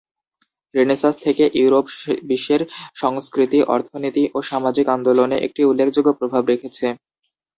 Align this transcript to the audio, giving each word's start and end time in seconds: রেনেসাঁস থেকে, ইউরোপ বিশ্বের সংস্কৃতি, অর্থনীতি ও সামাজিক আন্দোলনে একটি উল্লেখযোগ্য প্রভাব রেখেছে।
রেনেসাঁস 0.75 1.15
থেকে, 1.25 1.43
ইউরোপ 1.53 1.85
বিশ্বের 2.23 2.61
সংস্কৃতি, 2.95 3.59
অর্থনীতি 3.75 4.23
ও 4.33 4.49
সামাজিক 4.49 4.85
আন্দোলনে 4.89 5.37
একটি 5.39 5.61
উল্লেখযোগ্য 5.63 6.09
প্রভাব 6.19 6.43
রেখেছে। 6.45 6.85